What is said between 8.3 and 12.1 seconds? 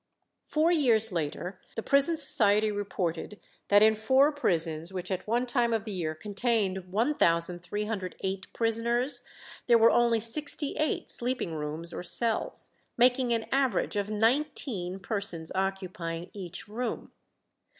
prisoners, there were only sixty eight sleeping rooms or